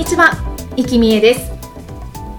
[0.00, 0.32] にちは、
[0.78, 1.50] 生きみえです。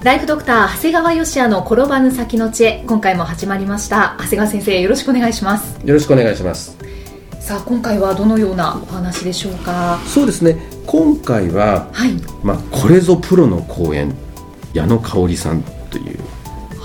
[0.04, 2.84] ライフドクター長谷川芳也の転ばぬ先の知恵。
[2.88, 4.16] 今回も始まりました。
[4.18, 5.80] 長谷川先生よろしくお願いします。
[5.86, 6.76] よろしくお願いします。
[7.40, 10.00] さあ今回はどのようなお話でしょうか？
[10.08, 10.58] そうですね。
[10.88, 12.14] 今回は、はい。
[12.42, 14.12] まあ、これぞプロの講演。
[14.74, 16.20] 矢野香織さんという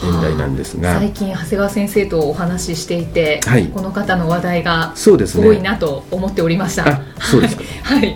[0.05, 3.69] 演題なんですが、最近長谷川先生とお話ししていて、はい。
[3.69, 5.49] この方の話題がそうですね。
[5.49, 6.87] 多いなと思っておりました。
[6.87, 7.63] あそうですか。
[7.83, 8.15] はい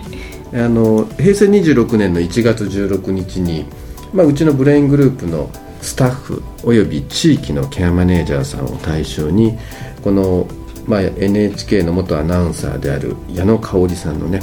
[0.53, 3.65] あの平成26年の1月16日に、
[4.13, 5.49] まあ、うちのブレイングループの
[5.81, 9.57] スタッフおよび地域のケアマネージャーさんを対象に
[10.03, 10.47] この、
[10.85, 14.41] まあ、NHK の元アナウンサーである矢野香織さんのね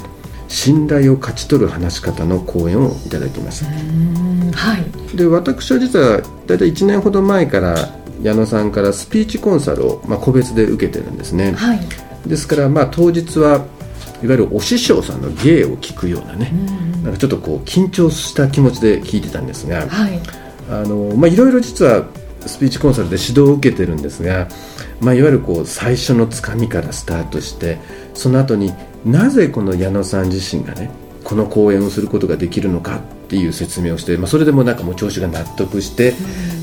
[0.49, 5.17] 信頼を勝ち取る話し方の講演をいただきましたうんはい。
[5.17, 7.77] で私は実は大体1年ほど前から
[8.23, 11.81] 矢野さんからスピーチコンサルを、まあ、個別で受けてるんですね、はい。
[12.27, 13.65] ですからまあ当日は
[14.23, 16.53] いわゆるお師匠さんの芸を聞くようなね、
[17.03, 20.21] なんかちょっとこう緊張した気持ちで聞いてたんですが、はい。
[20.71, 22.07] あのまあいろいろ実は
[22.47, 24.49] スピーチコンサルで指導を受けてるんですが、
[25.01, 27.79] まあ、いわゆるこう最初のつかみからスタートして
[28.15, 28.73] その後に
[29.05, 30.91] なぜこの矢野さん自身がね
[31.25, 36.15] この講演をすることができるのかっていう説明をして、まあ、それでもなんかもう調子が納得して、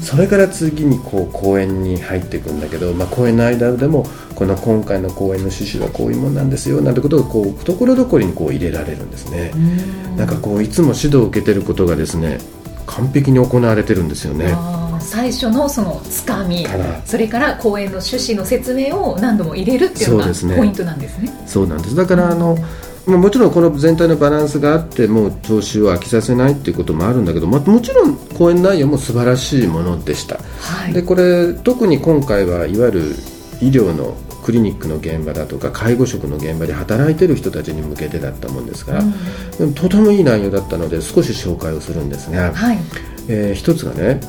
[0.02, 9.52] それから次にこう講演に入っていくんだけど、まあ、講演の間でもこの今回の講演の趣旨はこういうもんなんですよなんてことをこうところどころにこう入れられるんですね。
[10.18, 12.40] なんかこういつも指導を受けてることがですね
[12.88, 14.56] 完璧に行われてるんですよね。
[15.00, 16.66] 最初のそのつかみ
[17.06, 20.26] それから講演の趣旨の説明を何度も入れるっていうのが
[20.58, 21.32] ポイントなんですね。
[21.46, 21.96] そうなんです。
[21.96, 22.58] だからあの、
[23.08, 30.94] まあ、もちろんこの全体のバランスがあってもう聴衆を飽きさせないっていうこともあるんだけど、まあ、もちろん講演内容も素晴らしいものでした、はい。
[30.94, 33.02] でこれ特に今回はいわゆる
[33.62, 39.04] 医療のクリニックの現場だとか介護職の現場で働いてる人たちに向けてだったもんですから、
[39.60, 39.74] うん。
[39.74, 42.78] とてもいい内容だったので少し紹介をするんですが、はい。
[43.28, 44.20] えー一つがね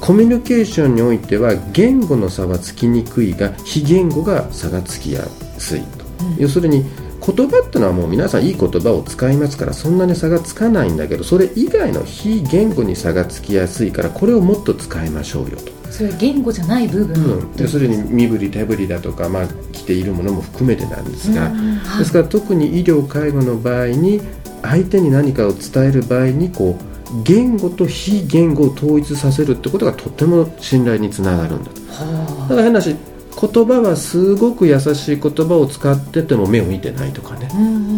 [0.00, 5.24] コミュニケーションにおいては言語の差はつきにくいが非言語が差がつきや
[5.58, 6.36] すいと、うん。
[6.36, 6.84] 要するに
[7.26, 24.20] 言葉ってのはもう皆さんいい言葉を使いますからそんなに差がつかないんだけどそれ以外の非言語に差がつきやすいからこれをもっと使いましょうよと、それは言語じゃない部分、うん、要するに身振り手振りだとか、まあ、着ているものも含めてなんですが、うんはいですから特に医療介護の場合に
[24.62, 31.80] 相手に何かを伝える場合にこう言語と非言語を統一させるってことがとても信頼につながるんだと。
[31.92, 32.96] はだから変な話
[33.40, 37.48] 言葉はすごく優しい言葉を使ってても目を見てないとかね。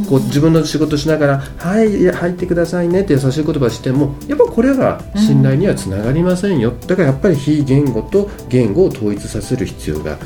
[0.09, 10.17] こう自分の仕事しながら「はい入ってくださいね」って優しい言葉してもやっぱこれは信頼にはつながりませんよ、だからやっぱり非言語と言語を統一させる必要が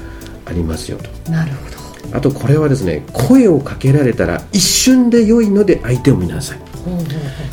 [0.47, 1.33] ありますよと。
[1.33, 1.81] なるほど。
[2.13, 6.59] あとこれはですね声をかけられたら一瞬で良いので相手を見なさい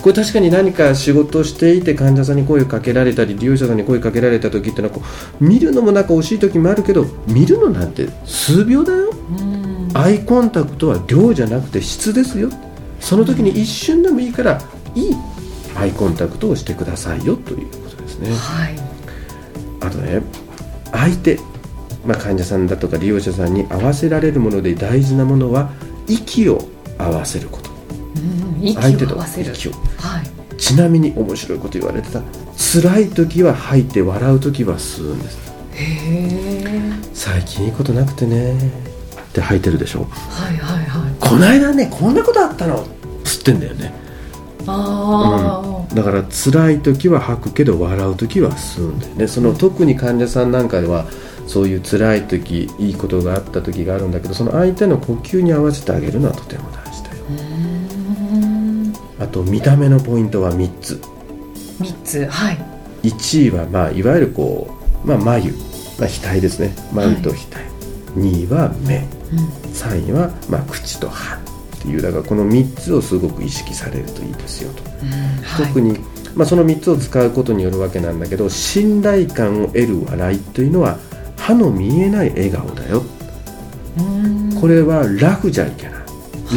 [0.02, 5.02] これ確かに何か仕事をしていて患者さんに声をかけられたり利用者さんに声をかけられた時ってのはこ
[5.40, 9.12] う見るのもなんか惜しい時もあるけど見るのなんて数秒だよ。
[9.94, 12.50] アイコンタクトは量じゃなくて質ですよ。
[13.00, 14.62] その時に一瞬でもいいから
[14.96, 15.16] いい
[15.76, 18.30] アイコンタクトをしてくださいよということですね。
[18.32, 18.76] はい。
[19.82, 20.22] あとね
[20.92, 21.40] 相手、
[22.06, 25.72] まあ、患者さんだとか利用者さんに合わせられるもので大事なものは
[26.08, 26.62] 息を
[26.98, 27.70] 合わせること。
[28.16, 29.54] うん息相手とを合わせる。
[29.54, 29.72] 息を。
[29.72, 30.58] はい。
[30.58, 32.22] ちなみに面白いこと言われてた
[32.58, 35.38] 辛い時は吐いて笑う時は吸うんです。
[37.14, 38.58] 最近いいことなくてね。
[38.58, 38.60] っ
[39.34, 40.08] て吐いてるでしょ。
[40.30, 41.14] はいはいはい。
[41.20, 42.86] こないだねこんなことあったの。
[43.24, 43.94] 吸ってんだよね。
[44.66, 49.28] ああ、だから辛い時は吐くけど笑う時は吸うんだよね。
[49.28, 51.06] その特に患者さんなんかでは
[51.48, 57.16] そういう辛い時いいことがあった時があるんだけどその相手の呼吸に合わせてあげるのはとても大事だよ
[59.20, 61.02] あと見た目のポイントは3つ。
[61.80, 62.58] 三つはい。
[63.04, 64.68] 1位は、まあ、いわゆるこ
[65.04, 65.52] う、まあ、眉、
[66.00, 66.76] まあ、額ですね。
[66.92, 67.40] 眉と額、
[68.16, 69.08] 2位は目。
[69.32, 69.40] うん。
[69.74, 71.36] 3位は、まあ、口と歯。
[71.36, 75.10] っていうだからこの3つをすごく意識されるといいですよと、うん
[75.44, 75.68] はい。
[75.68, 76.00] 特に、
[76.36, 80.98] まあ、その3つを使うことによるわけなんだけど信頼感を得る笑いというのは
[81.38, 83.04] 歯の見えない笑顔だよ。
[84.60, 85.94] これはラフじゃいけない。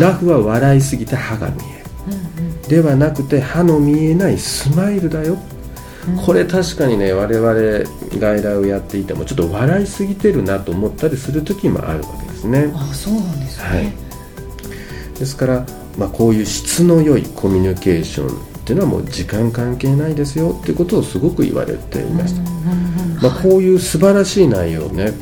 [0.00, 1.80] ラフは笑いすぎて歯が見える、
[2.70, 5.37] ではなくて歯の見えないスマイルだよ、
[6.25, 7.52] これ確かにね我々
[8.17, 12.70] 外来をやっていてもちょっと笑いすぎてるなと思ったりする時もあるわけですね。
[12.72, 15.67] あそうなんですね、はい、ですから、
[15.99, 22.43] まあ、こういう質の良いコミュニケーションっていうのはもう時間関係ないですよっていうことをすごく言われていました、
[23.20, 25.12] まあ、こういう素晴らしい内容をね。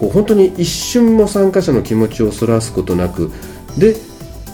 [0.00, 3.30] こう本当に一瞬も参加者の気持ちをそらすことなく
[3.76, 3.94] で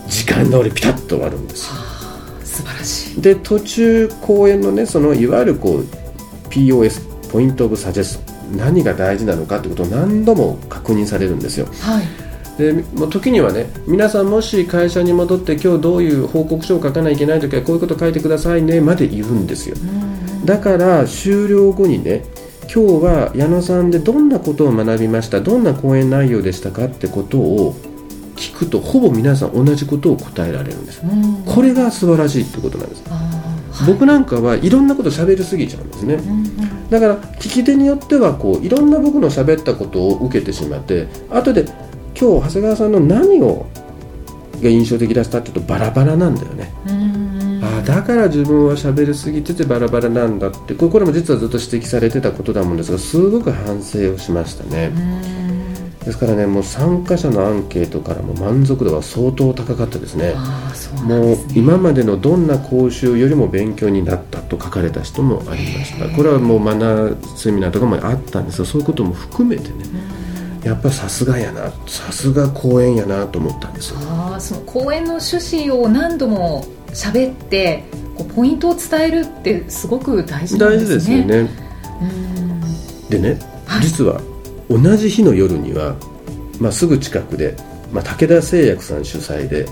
[0.08, 1.94] 時間通りピタッと終わるんですよ
[3.20, 5.84] で途中公演のねそのいわゆるこう
[6.48, 19.76] POS ポイント・オブ・サジェスト何が大事なのかってことを何度も確認されるんですよ、はい、でもう時にはね皆さんもし会社に戻って今日どういう報告書を書かないといけない時はこういうこと書いてくださいねまで言うんですよ、
[20.44, 22.25] だから終了後にね
[22.72, 27.75] 今日は矢野さんでどんなことを学びましたどんな講演内容でしたかってことを
[28.44, 31.02] 聞くとほぼ皆さん同じことを答えられるんです、
[31.46, 36.19] これが素晴らしいってことなんです、はい、僕なんかはいろんなこと喋りすぎちゃうんですね、
[36.91, 41.64] だから聞き手によってはこういろんな僕の喋ったことを受けてしまって後で
[42.19, 43.67] 今日長谷川さんの何を
[44.62, 46.73] が印象的だったって言うとバラバラなんだよね、
[47.62, 55.44] ああだから自分は喋りすぎててバラバラなんだってこれも実はずっと指摘されてたことだもんですがすごく反省をしましたね。
[56.04, 60.34] ですからねもう参加者のアンケートからも満足度は相当高かったですね、ね、
[61.02, 66.08] もう今までのどんな講習よりも勉強になったと書かれた人もありました。
[66.10, 69.84] これはもうマナーセミナーとかもあったんですがそういうことも含めてね。
[70.62, 73.98] やっぱさすがやなさすが講演やなと思ったんですよ。
[74.00, 77.84] あその講演の趣旨を何度も喋って
[78.16, 80.86] こうポイントを伝えるってすごく大事なんですね。
[80.86, 81.50] 大事ですよね。
[83.10, 84.20] でね、はい、実は
[84.69, 85.96] 同じ日の夜には、
[86.61, 87.56] まあ、すぐ近くで、
[87.93, 89.66] まあ、武田製薬さん主催で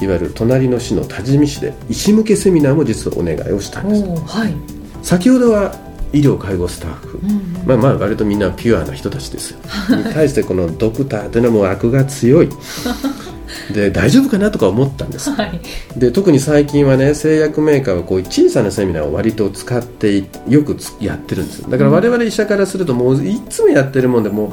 [0.00, 4.54] いわゆる隣の市の多治見市で医師向けセミナーも実はお願いをしたんです、はい、
[5.02, 5.74] 先ほどは
[6.12, 9.58] 医療介護スタッフ、うんうん、まあまあ割とみんなピュアな人たちですよ、
[9.96, 12.48] に 対してこのドクターというのはもう悪が強い
[13.72, 15.60] で大丈夫かなとか思ったんです、はい、
[15.96, 21.70] で特に最近はね製薬メーカーはこういう小さなセミナーを割と使ってよくやってるんです。
[21.70, 24.48] だから我々医者からするともういつもやってるもんでも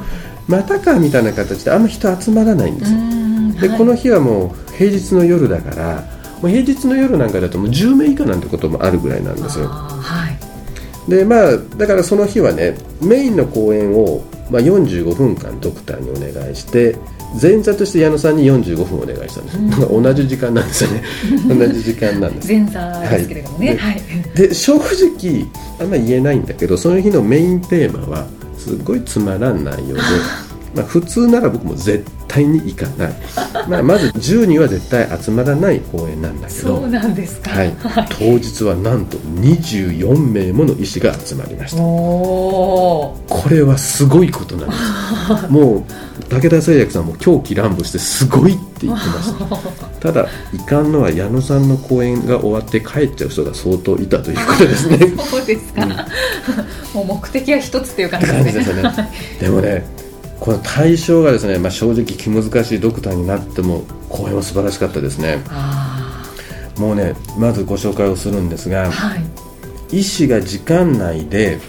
[0.47, 2.91] うまたかみたいな形であんま人集まらないんです。
[2.91, 2.99] よ
[3.61, 6.03] で、はい、この日はもう平日の夜だから
[6.41, 9.69] もう平日の夜なんかだともう10名以下なんてこともあるぐらいなんですよ。
[11.07, 16.95] でまあだからその日はねメインの講演を、まあ、45分間ドクターにお願いして
[17.39, 21.03] 前座として矢野さんに45分お願いしたんです、うん、同じ時間なんですよね。
[21.47, 22.47] 同じ時間なんです。
[22.47, 24.01] 前座ですけれどもね、はい、
[24.35, 25.45] でで正直
[25.79, 28.25] あんま言えないんだけどその日のメインテーマは
[28.57, 30.01] すごいつまらん内容で
[30.73, 33.13] まあ普通なら僕も絶対に行かない、
[33.67, 37.73] まあ、まず10人は絶対集まらない公演なんだけどそうなんですか、はい、
[38.09, 41.77] 当日はなんと24名もの医師が集まりました。
[41.77, 43.15] こ
[43.49, 45.47] れはすごいことなんです。
[45.51, 45.83] もう
[46.29, 49.57] 武田製薬さんも狂気乱舞してすごいって言ってました。
[49.99, 54.97] ただいかんのは矢野さんの公演が終わって帰っちゃう人が相当いたということですね。
[55.29, 58.83] そうですか、うん、もう目的は一つっていう感じですね。
[59.39, 60.00] でもね
[60.41, 65.37] この対象がですね、まあ、正直気難しいドクターになっても公演は素晴らしかったですね。
[66.79, 69.15] もうねまずご紹介をするんですが、は
[69.91, 71.59] い、医師が時間内で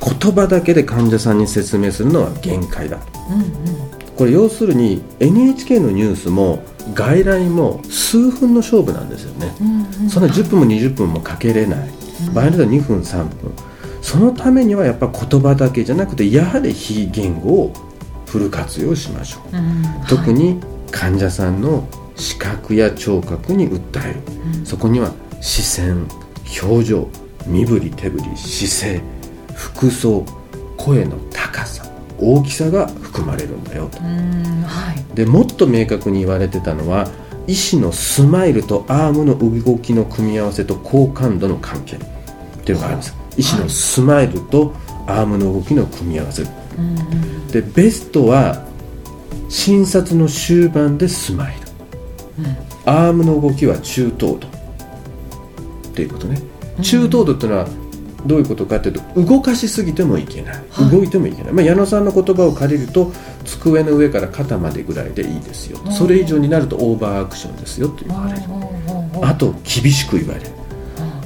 [0.00, 6.64] 言葉だけで患者さんに説明するのは限界だ、うんうん、これ要するに NHK のニュースも
[6.94, 11.90] 外来も数分の勝負なんですよね、うんうん、そんな10分も20分もかけれない、
[12.32, 13.52] 場合によっては2分3分
[14.02, 17.72] そのためにはやっぱ言葉だけじゃなくてやはり非言語を
[18.32, 20.58] フル活用しましょう、うん、特に
[20.90, 21.86] 患者さんの
[22.16, 24.20] 視覚や聴覚に訴える、
[24.58, 25.12] うん、そこには
[25.42, 26.06] 視線
[26.62, 27.08] 表情
[27.46, 29.02] 身振り手振り姿勢
[29.54, 30.24] 服装
[30.78, 31.84] 声の高さ
[32.18, 37.08] 大きさが含まれるんだよと、はい、でもっと明確に言われてたのは
[37.46, 41.98] 医師のスマイルとアームの動きの組み合わせと好感度の関係っ
[42.64, 43.16] ていうのがあるんです。
[43.36, 44.72] 医師のスマイルと
[45.06, 46.44] アームの動きの組み合わせ、
[47.50, 48.66] でベストは
[49.48, 51.54] 診察の終盤でスマイ
[52.36, 54.48] ル、うん、アームの動きは中等度。
[55.92, 56.40] っていうことね、
[56.82, 57.68] 中等度っていうのは
[58.24, 63.12] どういうことかというと動かしすぎてもいけない、はい、動いてもいけない、まあ、矢野さんの言葉を借りると
[63.44, 65.78] 机の上から肩までぐらいでいいですよ。
[65.90, 68.42] それ以上になるとオーバーアクションですよと言われる。
[69.22, 70.50] あと厳しく言われる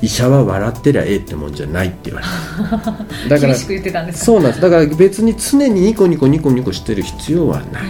[0.03, 2.27] 医者は笑ってりゃええってもんじゃないって言われ
[2.79, 2.93] た
[3.29, 3.55] だから
[4.13, 4.61] そうなんです。
[4.61, 7.83] だから別に常にニコニコニコニコしてる必要はない、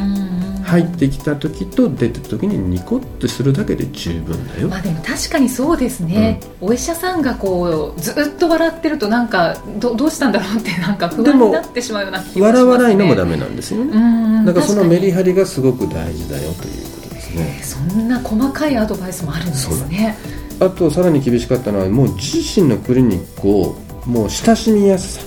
[0.64, 13.90] 入ってきた時と出てた時にニコッとするだけで十分だよ、まあでも確かにそうですね、お医者さんがこうずっと笑ってるとなんかどどうしたんだろうってなんか不安になってしまうような気がします、ね、笑わないのもダメなんですよね。
[13.92, 17.60] うんだからそのメリハリがすごく大事だよということですね。
[17.62, 20.16] そんな細かいアドバイスもあるんですね
[20.58, 25.26] あとさらに厳しかったのはもう自身のクリニックをもう親しみやすさ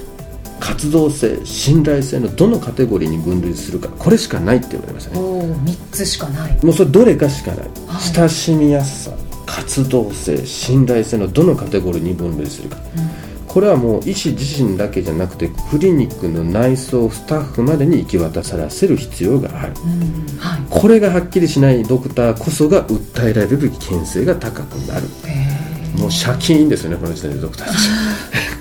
[0.59, 5.19] 活動性信頼性のどのカテゴリーに分類するかこれしかないって言われましたね。
[5.19, 6.65] おお3つしかない。
[6.65, 7.69] もうそれどれかしかない、はい。
[8.13, 9.11] 親しみやすさ
[9.45, 12.77] 活動性信頼性のどのカテゴリーに分類するか、
[13.59, 19.73] これはもう医師自身だけじゃなくてクリニックの内装スタッフまでに行き渡らせる必要がある。
[19.83, 20.37] うん。
[20.37, 20.61] はい。
[20.69, 25.07] これがはっきりしないドクターこそが訴えられる危険性が高くなる。
[25.27, 27.67] へもう借金ですよねこの時点でドクター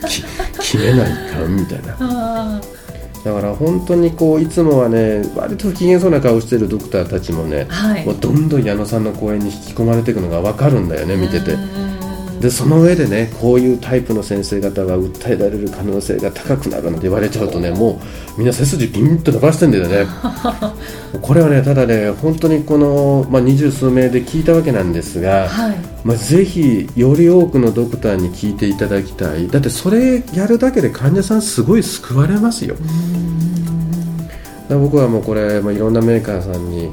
[0.01, 0.23] たち。
[0.59, 1.97] き決めないかんみたいな。
[2.01, 2.61] あ
[3.25, 8.05] だから本当にこういつもはね割と不機嫌そうな顔してるドクターたちもね、はい。
[8.05, 11.53] もうどんどん矢野さんの講演に引き込まれていくのが分かるんだよね見てて。
[11.53, 11.88] うん
[12.41, 18.01] でその上でねこういうタイプの先生方は訴えられる可能性が高くなるなんて言われちゃうとねも
[18.37, 20.07] うみんな背筋ピンと伸ばしてんだよね。
[21.21, 25.77] これはねただね本当にこの、まあ、二十数名で聞いたわけなんですが、はい。
[26.05, 29.49] まあ、ぜひより多くのドクターに聞いていただきたい。
[29.49, 32.77] だってそれやるだけで患者さんすごい救われますよ。
[34.69, 36.93] 僕はもうこれ、まあ、いろんなメーカーさんに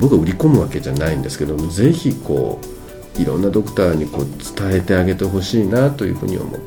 [0.00, 2.81] 僕は売り込むわけじゃないんですけどもぜひこう
[3.18, 4.26] いろんなドクターにこう
[4.58, 6.60] 伝えてあげてほしいなというふうに思っ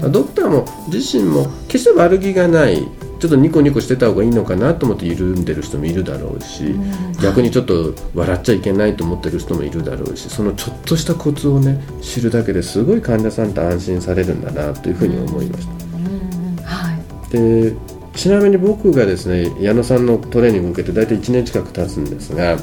[0.00, 2.88] た、ドクターも自身も決して悪気がない
[3.20, 6.74] ちょっとニコニコしてた方がいいのかなと思って緩んでる人もいるだろうし、
[7.22, 15.72] 逆にちょっと笑っちゃいけないと思ってる人もいるだろうしそのちょっとしたコツをね知るだけですごい患者さんと安心されるんだなというふうに思いました。
[15.72, 16.56] うん。
[16.64, 17.30] はい。
[17.30, 17.74] で
[18.14, 22.58] ちなみに僕がですね矢野さんのトレーニングを受けて大体1年近く経つんですがはい。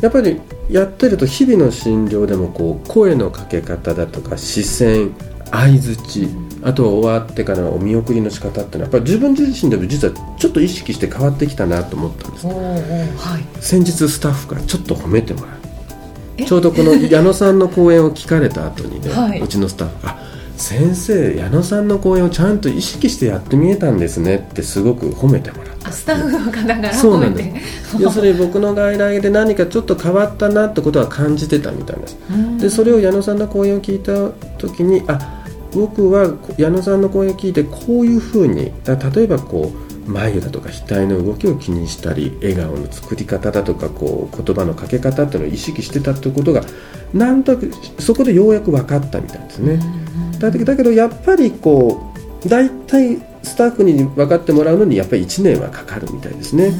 [0.00, 0.40] やっぱり
[0.70, 5.14] やってると日々の診療でもこう声のかけ方だとか視線
[5.50, 6.28] 相づち
[6.62, 12.46] あとは終わってからのお見送りの仕方っていうのはやっぱり自分自身でも実はちょっと意識して変わってきたなと思ったんです。
[12.46, 13.62] はい。
[13.62, 15.48] 先日スタッフからちょっと褒めてもら
[16.38, 16.44] え？
[16.44, 19.40] うちょうどこの矢野さんの講演を聞かれた後にね、 はい。
[19.40, 20.16] うちのスタッフがあ
[20.56, 25.88] 先生矢野さんの講演をちゃんと意識してやってみえたんですねってすごく褒めてもらった。
[25.88, 27.66] あスタッフの方からそうなんで褒めて。
[27.66, 32.18] す要するに僕の外来で何かちょっと変わったなってことは感じてたみたいです。
[32.30, 32.58] うん。
[32.58, 46.62] でそれを矢野さんの講演を聞いた時にあ僕は矢野さんの講演を聞いてこういうふうにだ例えばこう眉だとか額の動きを気にしたり笑顔の作り方だとかこう言葉のかけ方っていうのを意識してたってことが
[47.12, 49.78] なんとなくそこでようやく分かったみたいですね。
[49.78, 52.12] だけだけどやっぱりこ
[52.44, 56.72] う大体スタッフに分かってもらうのにやっぱり1年はかかるみたいですね。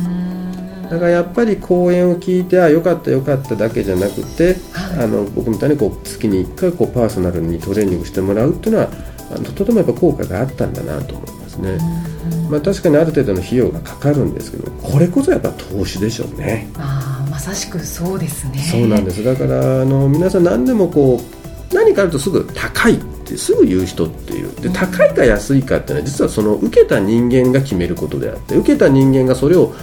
[0.90, 5.04] だからやっぱり講演を聞いてあよかったよかっただけじゃなくて、はい。
[5.04, 8.88] あの僕みたいにこう月に1回こうパーソナルにトレーニングしてもらうっていうのは
[9.30, 11.78] あのとてもやっぱ効果があったんだなと思いますね、
[12.50, 16.68] まあ、確かにある程度の費用がかかるんですけどこれこそやっぱ投資でしょうね。
[16.76, 18.58] あーまさしくそうですね。
[18.58, 19.24] そうなんです。
[19.24, 29.74] だからあの皆さん何でもこう何かあるとすぐ高いってすぐ言う人っていうで高いか安いかっていうのは実はその受けた人間が決めることであって受けた人間がそれを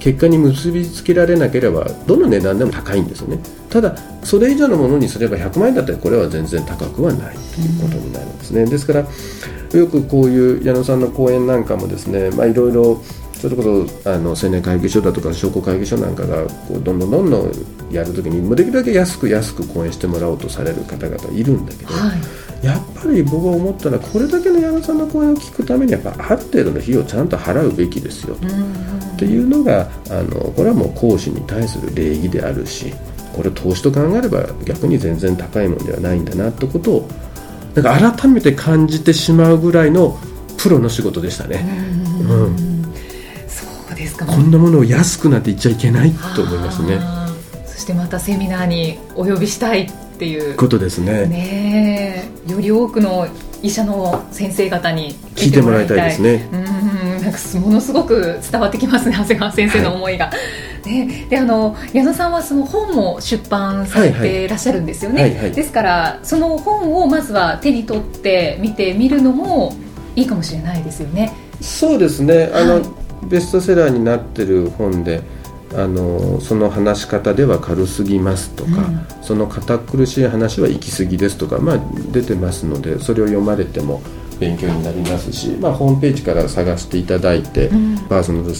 [0.00, 3.38] 結果に結びつけられなければどの値段でも高いんですね。
[3.68, 8.64] ただそれ以上のものにすれば100万円だったらこれは全然高くはないということになるんですね。
[8.64, 13.02] ですからよくこういう矢野さんの講演なんかもですねいろいろ
[13.34, 17.52] それこそあの青年会議所だとか商工会議所なんかがこうどんどんどんどん
[17.90, 22.47] やるときにできるだけ安く安く講演してもらおうとされる方々いるんだけど、はい。
[22.62, 28.34] やっぱり僕は思ったのはこれだけの矢野さんの講演を聞くためにやっぱある程度の費用をちゃんと払うべきですよ。
[28.36, 28.46] と。
[28.46, 32.92] っていうのがあのこれはもう講師に対する礼儀であるし
[33.32, 37.08] これ投資と考えれば逆に全然高いものではないんだなってことを
[37.74, 40.18] なんか改めて感じてしまうぐらいの
[40.56, 41.64] プロの仕事でしたね、
[42.22, 42.56] うん
[43.48, 44.26] そうですか。
[44.26, 47.00] こんなものを安くなんて言っちゃいけないと思いますね。
[47.66, 50.56] そしてまたセミナーにお呼びしたいっていう。
[50.56, 51.26] ことですね。
[51.26, 52.52] ねえ。
[52.52, 53.28] より多くの
[53.62, 56.48] 医者の先生方に聞いてもらいたいですね。
[56.52, 56.64] うん。
[57.22, 59.16] なんかものすごく伝わってきますね。
[59.16, 60.32] 長谷川先生の思いが、
[60.84, 65.52] ね、であの矢野さんはその本も出版されていらっしゃるんですよね、はいはい。
[65.52, 69.76] ですからその本をまずは手に取って見てみるのも
[70.16, 71.32] いいかもしれないですよね。
[71.60, 72.50] そうですね。
[72.52, 72.82] あの、はい。
[73.26, 75.22] ベストセラーになってる本で
[75.74, 79.06] あのその話し方では軽すぎますとか、うん。
[79.22, 81.78] その堅苦しい話は行き過ぎですとか、まあ、
[82.10, 84.02] 出てますのでそれを読まれても
[84.40, 87.98] 勉強になりますし、まあ、ホームページから探していただいて、うん。
[88.08, 88.54] パーソナル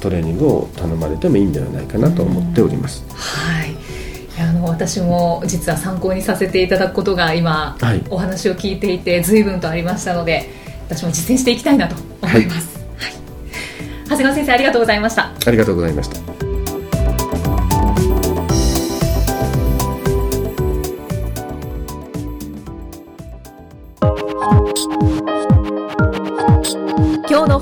[0.00, 3.04] トレーニングを頼まれてもいいんではないかなと思っております。
[3.10, 3.74] はい。
[4.40, 10.50] あの私も実は参考にさせていただくことが今、はい、お話を聞いていて随分とありましたので
[10.88, 13.14] 私も実践していきたいなと思います、はい、はい、
[14.04, 15.32] 長谷川先生ありがとうございました。
[15.46, 16.33] ありがとうございました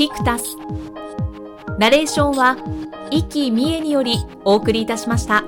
[0.00, 0.56] キクタス
[1.78, 2.56] ナレーションは
[3.10, 4.16] 生きみえにより
[4.46, 5.44] お送りいたしました。